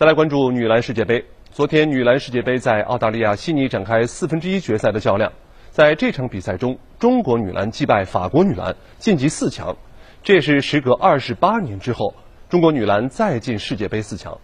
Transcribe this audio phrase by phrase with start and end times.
[0.00, 1.22] 再来关注女篮世界杯。
[1.50, 5.30] 昨天女篮世界杯在澳大利亚悉尼展开四分之一决赛的较量
[5.70, 9.76] 在这场比赛中中国女篮击败法国女篮晋级四强
[10.22, 12.14] 这也是时隔二十八年之后
[12.48, 14.40] 中国女篮再进世界杯四强。